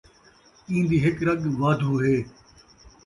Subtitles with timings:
[0.69, 2.17] ایندی ہک رڳ وادھو ہے